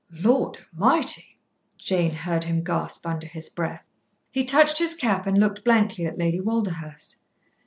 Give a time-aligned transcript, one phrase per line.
[0.19, 1.37] "Lord A'mighty!"
[1.77, 3.85] Jane heard him gasp under his breath.
[4.31, 7.17] He touched his cap and looked blankly at Lady Walderhurst.